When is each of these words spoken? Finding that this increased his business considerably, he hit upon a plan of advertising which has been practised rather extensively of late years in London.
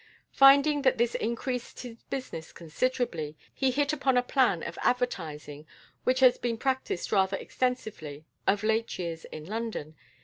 Finding 0.31 0.81
that 0.81 0.97
this 0.97 1.13
increased 1.13 1.81
his 1.81 2.01
business 2.05 2.51
considerably, 2.51 3.37
he 3.53 3.69
hit 3.69 3.93
upon 3.93 4.17
a 4.17 4.23
plan 4.23 4.63
of 4.63 4.79
advertising 4.81 5.67
which 6.05 6.21
has 6.21 6.39
been 6.39 6.57
practised 6.57 7.11
rather 7.11 7.37
extensively 7.37 8.25
of 8.47 8.63
late 8.63 8.97
years 8.97 9.25
in 9.25 9.45
London. 9.45 9.95